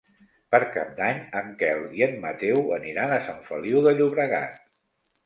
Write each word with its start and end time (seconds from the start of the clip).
Per 0.53 0.59
Cap 0.77 0.87
d'Any 0.99 1.19
en 1.41 1.51
Quel 1.59 1.83
i 1.99 2.03
en 2.05 2.17
Mateu 2.23 2.73
aniran 2.79 3.13
a 3.19 3.21
Sant 3.27 3.45
Feliu 3.51 3.85
de 3.89 3.95
Llobregat. 4.01 4.59